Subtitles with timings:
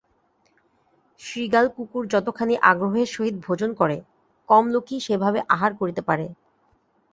[1.21, 3.97] শৃগাল-কুকুর যতখানি আগ্রহের সহিত ভোজন করে,
[4.49, 6.25] কম লোকই সেভাবে আহার করিতে পারে।